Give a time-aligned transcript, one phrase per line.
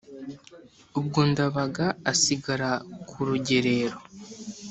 [0.99, 2.71] Ubwo Ndabaga asigara
[3.09, 3.97] ku rugerero,